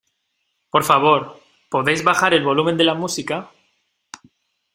[0.71, 1.39] Por favor,
[1.69, 3.51] ¿podéis bajar el volumen de la música?